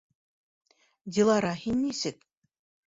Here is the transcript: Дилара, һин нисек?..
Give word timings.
Дилара, 1.19 1.55
һин 1.63 1.87
нисек?.. 1.87 2.23